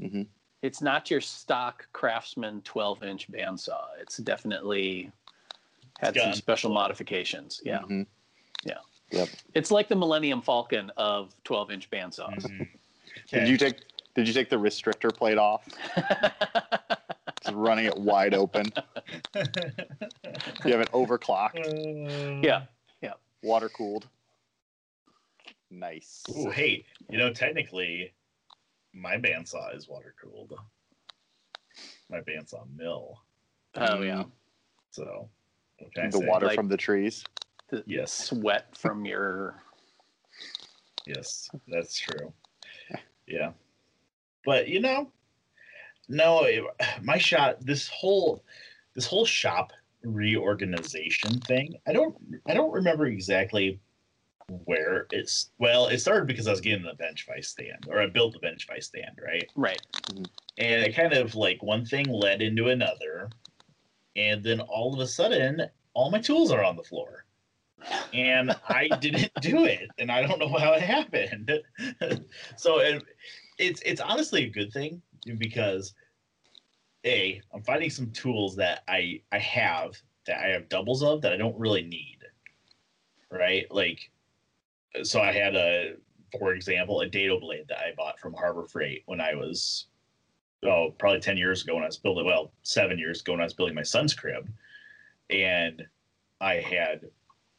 [0.00, 0.26] Mhm.
[0.62, 3.84] It's not your stock Craftsman 12 inch bandsaw.
[4.00, 5.12] It's definitely
[5.98, 7.60] had It's some special modifications.
[7.64, 8.06] Yeah, Mhm.
[8.64, 8.78] Yeah.
[9.10, 9.28] Yep.
[9.54, 12.38] it's like the Millennium Falcon of 12 inch bandsaws.
[12.44, 12.68] Mhm.
[13.30, 13.80] Did you take?
[14.14, 15.66] Did you take the restrictor plate off?
[17.42, 18.66] Just running it wide open.
[19.34, 22.66] You have it overclocked, yeah,
[23.02, 23.14] Yeah.
[23.42, 24.08] water cooled.
[25.70, 26.22] Nice.
[26.30, 28.14] Ooh, hey, you know, technically,
[28.92, 30.54] my bandsaw is water cooled.
[32.08, 33.20] My bandsaw mill.
[33.74, 34.24] oh yeah.
[34.90, 35.43] So, what can I
[35.94, 36.26] the say?
[36.26, 37.24] water Like- from the trees.
[37.70, 38.12] The Yes.
[38.12, 39.62] sweat from your
[41.06, 42.32] Yes, that's true.
[43.26, 43.52] Yeah,
[44.44, 45.10] but you know,
[46.08, 46.62] no, it,
[47.02, 47.64] my shot.
[47.64, 48.44] This whole,
[48.94, 51.74] this whole shop reorganization thing.
[51.86, 52.14] I don't,
[52.46, 53.80] I don't remember exactly
[54.64, 55.50] where it's.
[55.58, 58.38] Well, it started because I was getting the bench vice stand, or I built the
[58.40, 59.50] bench vice stand, right?
[59.56, 59.80] right.
[60.10, 60.24] Mm-hmm.
[60.58, 63.30] and it kind of like one thing led into another
[64.16, 65.62] and then all of a sudden
[65.94, 67.24] all my tools are on the floor.
[68.12, 71.50] And i didn't do it and i don't know how it happened.
[72.56, 73.04] So it,
[73.58, 75.02] it's it's honestly a good thing
[75.38, 75.94] because
[77.04, 79.94] a i'm finding some tools that i i have
[80.26, 82.18] that i have doubles of that i don't really need
[83.34, 83.66] right?
[83.70, 84.10] Like
[85.02, 85.94] so i had a
[86.38, 89.86] for example a dado blade that i bought from harbor freight when i was
[90.64, 93.44] oh, probably 10 years ago when I was building, well, seven years ago when I
[93.44, 94.48] was building my son's crib.
[95.30, 95.86] And
[96.40, 97.02] I had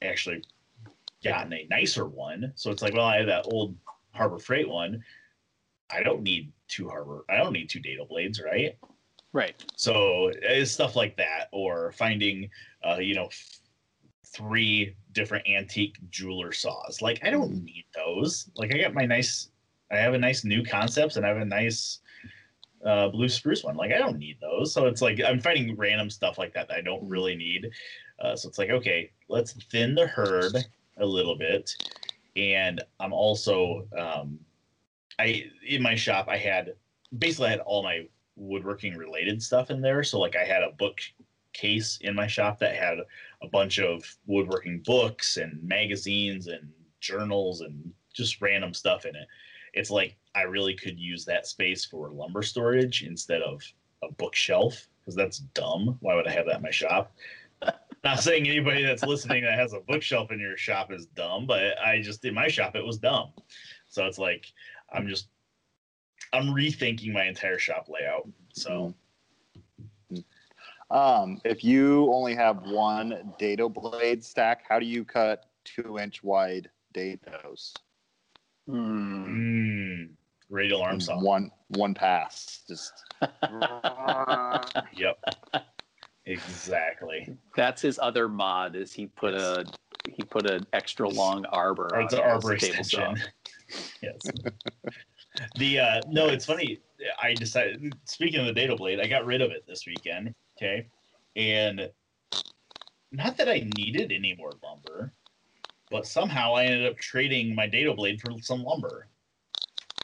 [0.02, 0.44] actually
[1.24, 2.54] gotten a nicer one.
[2.56, 3.76] So it's like, well, I have that old
[4.12, 5.04] Harbor Freight one.
[5.90, 8.78] I don't need two Harbor, I don't need two dado blades, right?
[9.34, 9.62] Right.
[9.76, 12.50] So it's stuff like that, or finding,
[12.88, 13.60] uh, you know, f-
[14.26, 17.02] three different antique jeweler saws.
[17.02, 18.50] Like I don't need those.
[18.56, 19.50] Like I got my nice,
[19.92, 22.00] I have a nice Knew Concepts, and I have a nice
[22.86, 23.76] uh, blue spruce one.
[23.76, 24.74] Like I don't need those.
[24.74, 27.70] So it's like I'm finding random stuff like that that I don't really need.
[28.20, 30.56] Uh, so it's like okay, let's thin the herd
[30.98, 31.72] a little bit,
[32.36, 34.40] and I'm also um,
[35.20, 36.74] I in my shop I had
[37.18, 40.04] basically I had all my woodworking related stuff in there.
[40.04, 41.00] So like I had a book
[41.54, 43.00] case in my shop that had
[43.42, 46.70] a bunch of woodworking books and magazines and
[47.00, 49.28] journals and just random stuff in it.
[49.74, 53.62] It's like I really could use that space for lumber storage instead of
[54.04, 55.98] a bookshelf because that's dumb.
[56.02, 57.14] Why would I have that in my shop?
[58.04, 61.80] Not saying anybody that's listening that has a bookshelf in your shop is dumb, but
[61.80, 63.32] I just in my shop it was dumb.
[63.88, 64.46] So it's like
[64.92, 65.30] I'm just
[66.34, 68.28] I'm rethinking my entire shop layout.
[68.54, 68.94] So
[70.92, 76.24] Um, if you only have one dado blade stack, how do you cut two inch
[76.24, 77.74] wide dados?
[78.68, 79.26] Hmm.
[79.26, 80.10] mm,
[80.50, 81.20] radial arm saw.
[81.22, 82.62] One one pass.
[82.68, 82.94] Just
[84.96, 85.24] Yep.
[86.26, 87.38] Exactly.
[87.56, 88.76] That's his other mod.
[88.76, 89.66] Is he put a
[90.10, 93.12] he put an extra long arbor Or it's on an his arbor table saw.
[93.12, 93.34] extension.
[94.02, 94.22] yes.
[95.58, 96.80] The uh no, it's funny.
[97.22, 100.34] I decided speaking of the dado blade, I got rid of it this weekend.
[100.58, 100.88] Okay.
[101.36, 101.90] And
[103.12, 105.14] not that I needed any more lumber,
[105.92, 109.08] but somehow I ended up trading my dado blade for some lumber.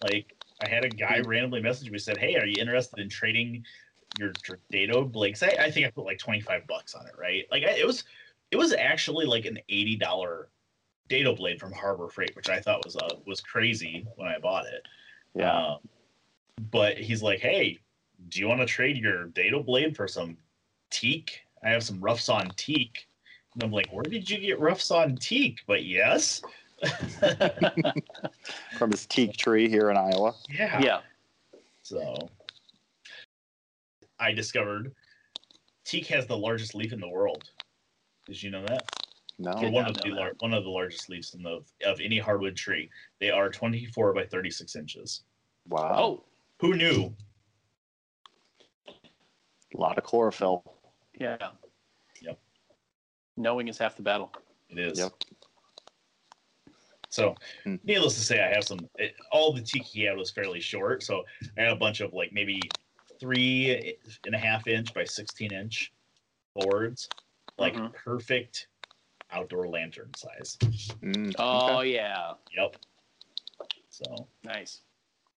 [0.02, 3.66] Like I had a guy randomly message me said, Hey, are you interested in trading
[4.14, 4.40] your,
[4.72, 5.34] dado blade?
[5.34, 7.46] 'Cause I, I think I put like 25 bucks on it, right?
[7.52, 8.04] Like I, it was
[8.52, 10.50] it was actually like an $80
[11.08, 14.66] dado blade from Harbor Freight, which I thought was uh, was crazy when I bought
[14.68, 14.88] it.
[15.36, 15.76] yeah.
[15.76, 15.80] Um,
[16.60, 17.80] but he's like, "Hey,
[18.30, 20.38] do you want to trade your dado blade for some
[20.90, 21.42] teak?
[21.64, 23.08] I have some rough sawn teak."
[23.56, 26.44] And I'm like, "Where did you get rough sawn teak?" But yes.
[28.78, 30.34] from his teak tree here in Iowa.
[30.50, 30.80] yeah.
[30.82, 31.00] Yeah.
[31.84, 32.30] So
[34.20, 34.94] I discovered
[35.86, 37.44] teak has the largest leaf in the world.
[38.28, 38.84] Did you know that?
[39.40, 39.52] No.
[39.54, 42.56] Or one of the lar- one of the largest leaves in the of any hardwood
[42.56, 42.90] tree.
[43.20, 45.24] They are 24 by 36 inches.
[45.68, 45.96] Wow.
[45.98, 46.24] Oh,
[46.60, 47.14] Who knew?
[48.88, 50.64] A lot of chlorophyll.
[51.20, 51.38] yeah.
[52.22, 52.38] Yep.
[53.38, 54.32] Knowing is half the battle.
[54.70, 55.00] It is.
[55.00, 55.14] Yep.
[57.12, 57.76] So, Hmm.
[57.84, 58.90] needless to say, I have some.
[58.96, 61.24] It, all the teak he had was fairly short, so
[61.58, 62.62] I had a bunch of like maybe
[63.20, 65.94] three and a half inch by 16 inch
[66.56, 67.10] boards,
[67.58, 67.94] like Mhm.
[67.94, 68.68] perfect
[69.30, 70.58] outdoor lantern size.
[71.02, 71.94] Mm, Oh okay.
[71.94, 72.34] yeah.
[72.56, 72.78] Yep.
[73.90, 74.82] So Nice.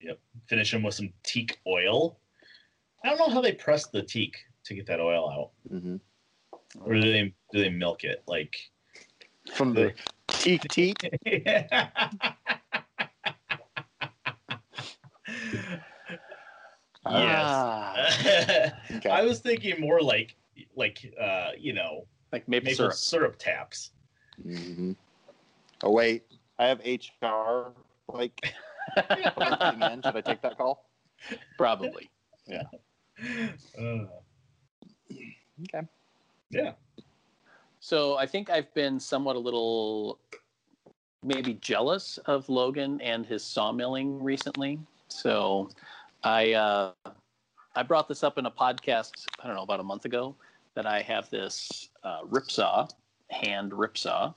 [0.00, 0.20] Yep.
[0.46, 2.20] Finish them with some teak oil.
[3.04, 6.00] I don't know how they press the teak to get that oil out, Mhm.
[6.80, 8.56] or do they do they milk it like?
[9.52, 9.94] From the
[10.44, 10.98] teak teak.
[17.06, 17.94] Ah,
[18.96, 19.10] Okay.
[19.10, 20.36] I was thinking more like
[20.76, 22.94] like uh, you know like maple, maple syrup.
[22.94, 23.90] syrup, taps.
[24.44, 24.96] Mhm.
[25.82, 26.24] Oh wait,
[26.58, 27.72] I have HR.
[28.06, 28.52] Like,
[29.38, 30.02] listening in.
[30.02, 30.90] should I take that call?
[31.56, 32.10] Probably.
[32.52, 32.62] Uh,
[35.64, 35.86] Okay.
[36.50, 36.72] yeah.
[37.84, 40.18] So I think I've been somewhat a little
[41.22, 44.78] maybe jealous of Logan and his sawmilling recently.
[45.08, 45.68] So
[46.22, 46.92] I uh,
[47.76, 50.34] I brought this up in a podcast I don't know about a month ago
[50.72, 52.20] that I have this uh,
[53.30, 54.32] hand rip saw,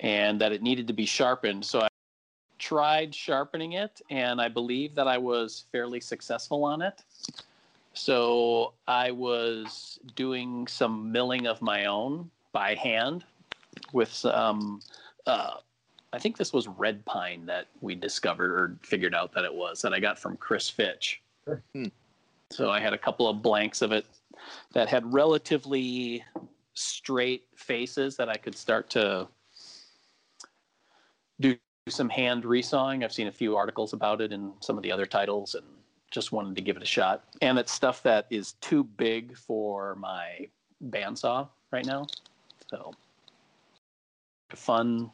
[0.00, 1.66] and that it needed to be sharpened.
[1.66, 1.88] So I
[2.58, 7.02] tried sharpening it, and I believe that I was fairly successful on it.
[7.96, 13.24] So I was doing some milling of my own by hand
[13.92, 14.80] with some.
[15.26, 15.54] Uh,
[16.12, 19.80] I think this was red pine that we discovered or figured out that it was
[19.80, 21.22] that I got from Chris Fitch.
[21.44, 21.62] Sure.
[21.72, 21.86] Hmm.
[22.50, 24.04] So I had a couple of blanks of it
[24.74, 26.22] that had relatively
[26.74, 29.26] straight faces that I could start to
[31.40, 31.56] do
[31.88, 33.02] some hand resawing.
[33.02, 35.64] I've seen a few articles about it in some of the other titles and
[36.10, 37.24] just wanted to give it a shot.
[37.42, 40.48] And it's stuff that is too big for my
[40.90, 42.06] bandsaw right now.
[42.70, 42.94] So
[44.52, 45.10] a fun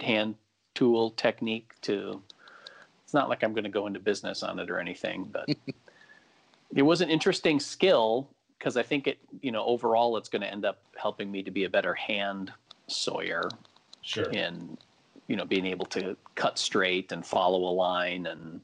[0.00, 0.34] hand
[0.74, 2.22] tool technique to
[3.04, 5.48] it's not like I'm going to go into business on it or anything, but
[6.74, 10.50] it was an interesting skill because I think it, you know, overall it's going to
[10.50, 12.52] end up helping me to be a better hand
[12.86, 13.48] sawyer
[14.02, 14.30] Sure.
[14.30, 14.78] in
[15.26, 18.60] you know being able to cut straight and follow a line and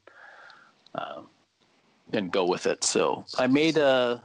[0.95, 1.21] uh,
[2.15, 2.85] and go with it.
[2.85, 4.23] So I made a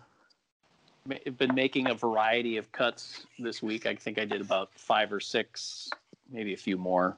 [1.37, 3.85] been making a variety of cuts this week.
[3.85, 5.89] I think I did about five or six,
[6.31, 7.17] maybe a few more.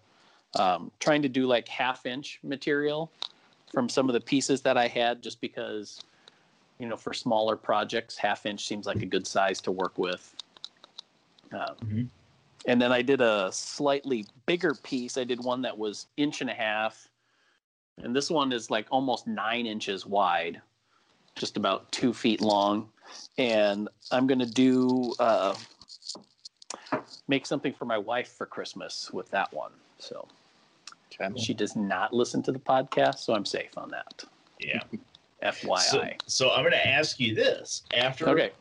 [0.58, 3.12] Um, trying to do like half inch material
[3.72, 6.02] from some of the pieces that I had, just because
[6.80, 10.36] you know for smaller projects, half inch seems like a good size to work with.
[11.52, 12.10] Um, Mhm.
[12.66, 15.18] and then I did a slightly bigger piece.
[15.18, 17.10] I did one that was inch and a half,
[17.98, 20.62] and this one is like almost nine inches wide,
[21.36, 22.90] just about two feet long.
[23.38, 25.56] And I'm gonna do uh,
[27.28, 29.72] make something for my wife for Christmas with that one.
[30.00, 30.28] So
[31.20, 31.40] Okay.
[31.40, 34.24] she does not listen to the podcast, so I'm safe on that.
[34.60, 34.80] Yeah.
[35.44, 35.80] FYI.
[35.80, 38.52] So, so I'm going to ask you this: after okay.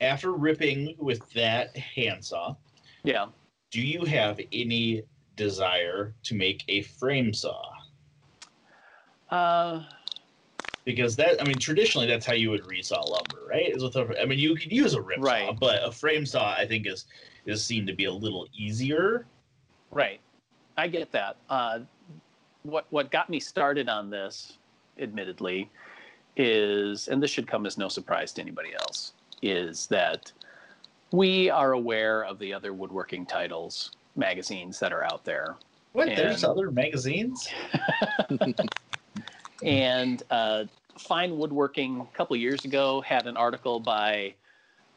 [0.00, 2.56] after ripping with that handsaw,
[3.04, 3.26] Yeah.
[3.70, 5.02] do you have any
[5.36, 7.72] desire to make a frame saw?
[9.30, 9.82] Uh,
[10.84, 13.68] Because that, I mean, traditionally that's how you would resaw lumber, right?
[13.68, 16.52] Is with a, I mean, you could use a rip saw, but a frame saw,
[16.54, 17.06] I think, is
[17.46, 19.26] is seen to be a little easier.
[19.90, 20.20] Right.
[20.76, 21.36] I get that.
[21.50, 21.80] Uh,
[22.62, 24.58] what what got me started on this,
[24.98, 25.70] admittedly,
[26.36, 29.12] is and this should come as no surprise to anybody else,
[29.42, 30.32] is that
[31.12, 35.56] we are aware of the other woodworking titles magazines that are out there.
[35.92, 36.06] What?
[36.06, 37.48] There's other magazines.
[39.62, 40.64] And uh,
[40.98, 44.34] Fine Woodworking a couple years ago had an article by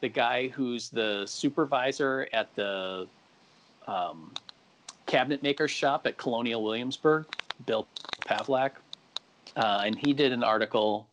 [0.00, 3.06] the guy who's the supervisor at the
[3.86, 4.32] um,
[5.06, 7.26] cabinet maker shop at Colonial Williamsburg,
[7.66, 7.86] Bill
[8.26, 8.72] Pavlak.
[9.56, 11.06] Uh, and he did an article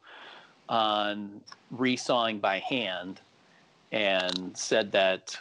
[0.70, 1.42] on
[1.76, 3.20] resawing by hand
[3.92, 5.38] and said that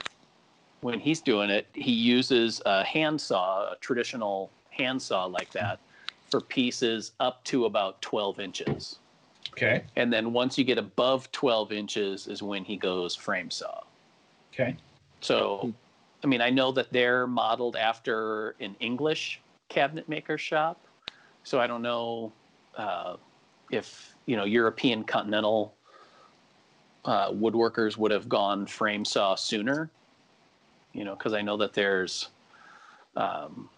[0.81, 5.81] when he's doing it, he uses a handsaw, a traditional handsaw like that,
[6.31, 8.99] for pieces up to about 12 inches.
[9.53, 9.85] Okay.
[9.97, 13.83] And then once you get above 12 inches is when he goes frame saw.
[14.53, 14.77] Okay.
[15.21, 15.73] So
[16.23, 20.81] I mean, I know that they're modeled after an English cabinet maker shop,
[21.45, 22.33] so I don't know
[22.77, 23.17] uh,
[23.71, 25.75] if you know European continental
[27.05, 29.91] uh, woodworkers would have gone frame saw sooner.
[30.93, 32.29] You know, because I know that there's,
[33.15, 33.69] um,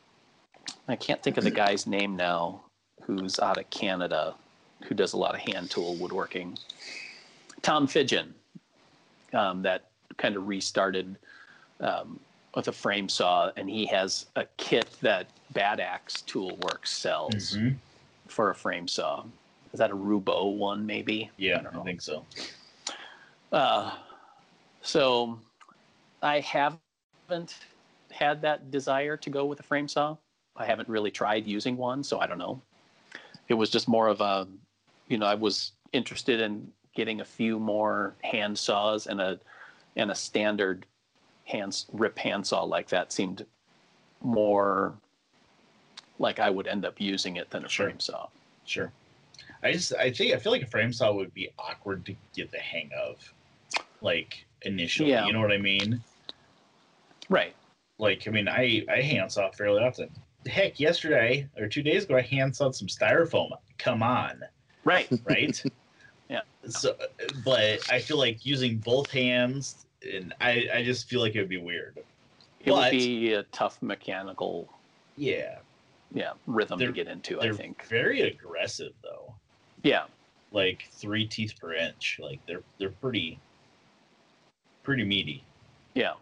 [0.88, 2.62] I can't think of the guy's name now,
[3.02, 4.34] who's out of Canada,
[4.84, 6.58] who does a lot of hand tool woodworking.
[7.62, 8.32] Tom Fidgen,
[9.32, 9.84] um, that
[10.16, 11.16] kind of restarted
[11.80, 12.18] um,
[12.54, 17.56] with a frame saw, and he has a kit that Bad Axe Tool Works sells
[17.56, 17.76] Mhm.
[18.26, 19.24] for a frame saw.
[19.72, 21.30] Is that a Roubo one, maybe?
[21.36, 22.24] Yeah, I don't I, think so.
[23.52, 23.94] Uh,
[24.82, 25.38] so
[26.22, 27.54] I haven't
[28.10, 30.16] had that desire to go with a frame saw.
[30.60, 32.60] I haven't really tried using one, so I don't know.
[33.48, 34.46] It was just more of a,
[35.08, 39.40] you know, I was interested in getting a few more hand saws and a
[39.96, 40.86] and a standard
[41.46, 43.44] hand rip handsaw like that seemed
[44.20, 44.94] more
[46.18, 47.86] like I would end up using it than a Sure.
[47.86, 48.28] frame saw.
[48.66, 48.92] Sure.
[49.62, 52.50] I just I think I feel like a frame saw would be awkward to get
[52.50, 53.16] the hang of,
[54.02, 55.10] like initially.
[55.10, 55.26] Yeah.
[55.26, 56.02] You know what I mean?
[57.30, 57.54] Right.
[57.98, 60.10] Like I mean, I I hand saw fairly often.
[60.46, 63.50] Heck, yesterday or two days ago, I hand sawed some styrofoam.
[63.78, 64.42] Come on,
[64.84, 65.08] Right.
[65.24, 65.62] right?
[66.28, 66.40] Yeah.
[66.68, 66.96] So,
[67.44, 71.48] but I feel like using both hands, and I I just feel like it would
[71.48, 71.98] be weird.
[72.64, 74.68] It would be a tough mechanical
[75.16, 75.58] Yeah,
[76.12, 79.34] yeah rhythm to get into i think very aggressive though.
[79.82, 80.04] yeah
[80.52, 82.18] Like three teeth per inch.
[82.22, 83.38] Like they're they're pretty
[84.82, 85.42] pretty meaty.
[85.94, 86.12] yeah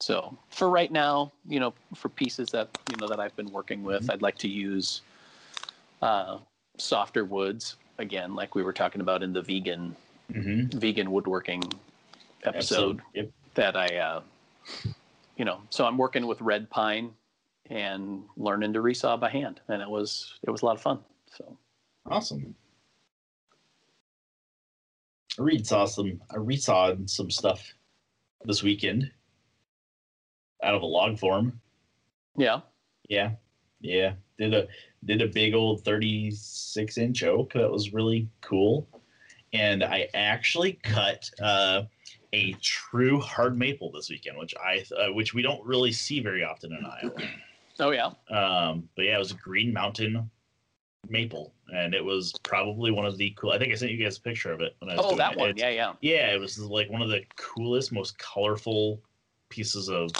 [0.00, 3.82] so for right now you know for pieces that you know that i've been working
[3.82, 4.12] with Mhm.
[4.12, 5.02] i'd like to use
[6.02, 6.38] uh
[6.78, 9.94] softer woods again like we were talking about in the vegan
[10.32, 10.76] Mm-hmm.
[10.78, 11.62] vegan woodworking
[12.42, 13.30] episode Yep.
[13.54, 14.22] that i uh
[15.36, 17.14] you know so i'm working with red pine
[17.70, 20.98] and learning to resaw by hand and it was it was a lot of fun
[21.32, 21.56] so
[22.08, 22.54] Awesome.
[25.38, 27.74] I resaw some I resawed some stuff
[28.44, 29.10] this weekend
[30.62, 31.60] out of a log form.
[32.36, 32.60] yeah
[33.08, 33.32] Yeah.
[33.80, 34.14] Yeah.
[34.38, 34.66] Did a
[35.04, 38.88] did a big old 36 inch oak that was really cool.
[39.52, 41.82] And I actually cut uh,
[42.32, 46.42] a true hard maple this weekend, which I uh, which we don't really see very
[46.44, 47.12] often in Iowa.
[47.80, 50.28] oh yeah Um, but yeah, it was a Green Mountain
[51.08, 53.52] maple, and it was probably one of the cool.
[53.52, 55.32] I think I sent you guys a picture of it when I was oh that
[55.32, 55.38] it.
[55.38, 59.00] one It's- yeah yeah yeah, it was like one of the coolest, most colorful
[59.48, 60.10] pieces of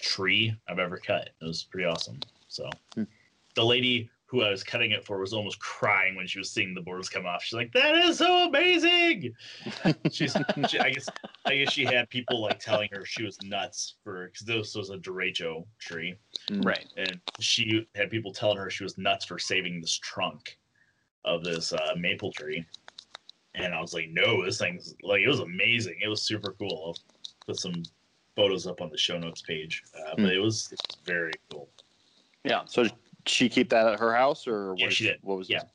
[0.00, 1.30] tree I've ever cut.
[1.40, 2.22] It was pretty awesome.
[2.48, 3.04] So Hmm.
[3.54, 6.74] the lady who I was cutting it for was almost crying when she was seeing
[6.74, 7.42] the boards come off.
[7.42, 9.34] She's like, "That is so amazing!"
[10.10, 10.36] She's,
[10.66, 11.10] she, I guess,
[11.46, 14.90] I guess she had people like telling her she was nuts for because this was
[14.90, 16.16] a derecho tree,
[16.48, 20.58] right and she had people telling her she was nuts for saving this trunk
[21.24, 22.64] of this uh, maple tree.
[23.54, 25.98] And I was like, no, this thing's like it was amazing.
[26.02, 26.82] It was super cool.
[26.86, 26.98] I'll
[27.46, 27.82] put some
[28.36, 30.24] photos up on the show notes page, uh, Hmm.
[30.24, 31.68] but it was, it was very cool.
[32.44, 32.92] yeah So did
[33.26, 35.18] she keep that at her house, or Yeah, what, she did.
[35.22, 35.62] what was Yeah.
[35.62, 35.68] it?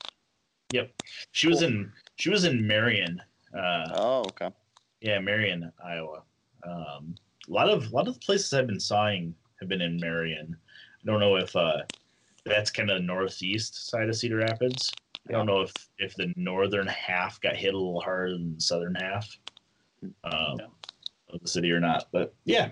[0.73, 0.91] Yep,
[1.31, 3.21] she was in she was in Marion,
[3.55, 4.49] uh, Oh, okay.
[5.01, 6.23] yeah, Marion, Iowa.
[6.63, 7.15] Um,
[7.47, 10.55] a lot of a lot of the places I've been sawing have been in Marion.
[11.01, 11.83] I don't know if uh,
[12.45, 14.91] that's kind of the northeast side of Cedar Rapids.
[15.29, 18.61] I don't know if if the northern half got hit a little harder than the
[18.61, 19.27] southern half
[20.23, 20.65] um, Yeah.
[21.35, 22.07] Of the city or not.
[22.11, 22.71] But yeah,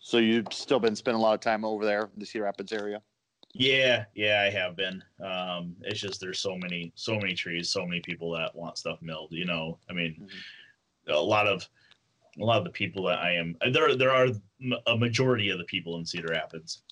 [0.00, 2.72] So you've still been spending a lot of time over there, in the Cedar Rapids
[2.72, 3.00] area.
[3.54, 5.02] yeah, yeah, I have been.
[5.24, 9.00] Um, it's just there's so many so many trees, so many people that want stuff
[9.00, 9.32] milled.
[9.32, 10.28] You know, I mean,
[11.08, 11.66] a lot of
[12.40, 14.28] a lot of the people that I am there there are
[14.86, 16.82] a majority of the people in Cedar Rapids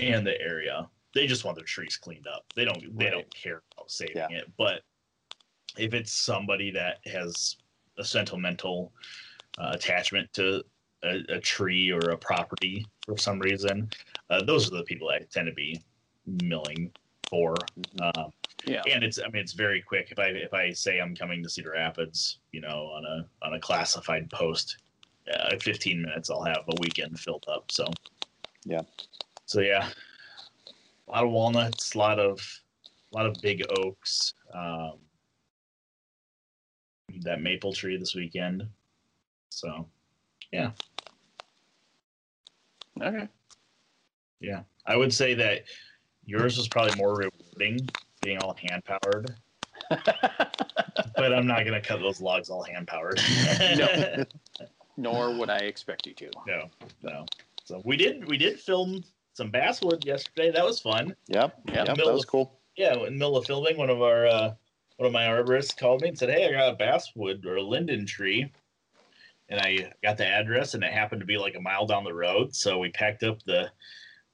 [0.00, 2.44] and the area they just want their trees cleaned up.
[2.56, 3.12] They don't they Right.
[3.12, 4.28] don't care about saving Yeah.
[4.30, 4.50] it.
[4.58, 4.82] But
[5.78, 7.56] if it's somebody that has
[7.98, 8.92] a sentimental
[9.58, 10.62] uh, attachment to
[11.02, 13.90] a, a tree or a property for some reason,
[14.30, 15.80] uh, those are the people I tend to be
[16.26, 16.90] milling
[17.28, 17.54] for.
[17.78, 18.18] Mhm.
[18.18, 18.32] Um,
[18.66, 20.08] yeah and it's I mean it's very quick.
[20.10, 23.54] If I if I say I'm coming to Cedar Rapids, you know, on a on
[23.54, 24.78] a classified post,
[25.32, 27.70] uh, 15 minutes I'll have a weekend filled up.
[27.70, 27.86] So
[28.64, 28.82] Yeah.
[29.46, 29.90] So yeah,
[31.08, 32.40] a lot of walnuts, a lot of
[33.12, 34.34] a lot of big oaks.
[34.54, 34.98] Um,
[37.20, 38.66] that maple tree this weekend.
[39.54, 39.88] So
[40.52, 40.70] yeah.
[43.00, 43.28] okay
[44.44, 45.64] yeah, I would say that
[46.24, 47.88] yours was probably more rewarding,
[48.22, 49.34] being all hand powered.
[49.90, 53.20] but I'm not gonna cut those logs all hand powered.
[53.76, 54.24] No.
[54.96, 56.30] nor would I expect you to.
[56.46, 56.70] No,
[57.02, 57.26] no.
[57.64, 59.02] So we did we did film
[59.32, 60.50] some basswood yesterday.
[60.50, 61.14] That was fun.
[61.28, 61.60] Yep.
[61.66, 61.86] Yep.
[61.86, 61.96] Yep.
[61.96, 62.60] That was of- cool.
[62.76, 64.54] Yeah, in the middle of filming, one of our uh,
[64.96, 67.62] one of my arborists called me and said, "Hey, I got a basswood or a
[67.62, 68.50] linden tree,"
[69.48, 72.14] and I got the address, and it happened to be like a mile down the
[72.14, 72.54] road.
[72.54, 73.70] So we packed up the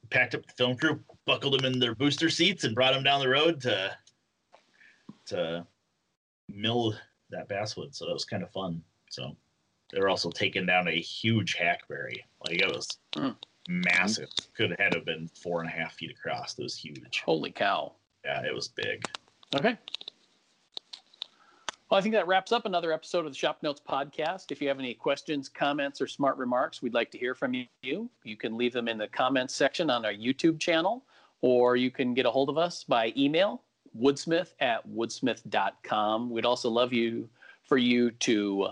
[0.09, 3.19] packed up the film crew, buckled them in their booster seats, and brought them down
[3.21, 3.91] the road to
[5.27, 5.65] to
[6.49, 6.95] mill
[7.29, 7.95] that basswood.
[7.95, 8.81] So that was kind of fun.
[9.09, 9.35] So
[9.91, 12.23] they were also taking down a huge hackberry.
[12.45, 13.35] Like it was Mm.
[13.67, 14.29] massive.
[14.55, 16.57] Could have had have been four and a half feet across.
[16.57, 17.21] It was huge.
[17.25, 17.93] Holy cow.
[18.25, 19.05] Yeah, it was big.
[19.55, 19.77] Okay.
[21.91, 24.53] Well, I think that wraps up another episode of the Shop Notes podcast.
[24.53, 28.09] If you have any questions, comments, or smart remarks, we'd like to hear from you.
[28.23, 31.03] You can leave them in the comments section on our YouTube channel,
[31.41, 33.61] or you can get a hold of us by email,
[33.99, 36.29] woodsmith at woodsmith.com.
[36.29, 37.27] We'd also love you
[37.67, 38.69] for you to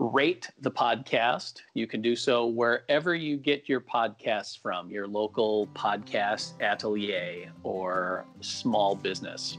[0.00, 1.60] rate the podcast.
[1.74, 8.24] You can do so wherever you get your podcasts from, your local podcast atelier or
[8.40, 9.58] small business.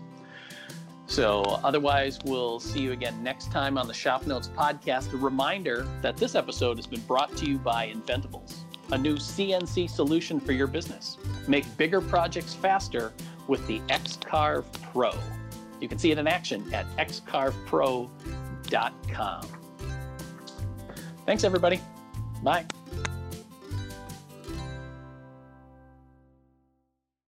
[1.10, 5.12] So, otherwise, we'll see you again next time on the Shop Notes podcast.
[5.12, 8.57] A reminder that this episode has been brought to you by Inventables,
[8.91, 11.18] a new CNC solution for your business.
[11.47, 13.12] Make bigger projects faster
[13.47, 15.12] with the XCarve Pro.
[15.82, 19.47] You can see it in action at xcarvepro.com.
[21.26, 21.82] Thanks, everybody.
[22.43, 22.66] Bye.